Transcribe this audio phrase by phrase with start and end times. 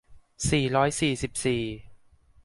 [0.49, 1.63] สี่ร้อยสี่สิบสี่